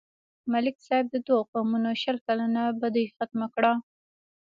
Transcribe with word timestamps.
ملک 0.51 0.75
صاحب 0.87 1.05
د 1.11 1.15
دوو 1.27 1.47
قومونو 1.51 1.89
شل 2.01 2.17
کلنه 2.25 2.61
بدي 2.81 3.03
ختمه 3.15 3.47
کړه. 3.55 3.73